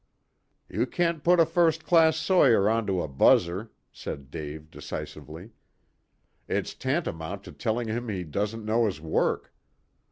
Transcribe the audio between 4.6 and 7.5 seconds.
decisively. "It's tantamount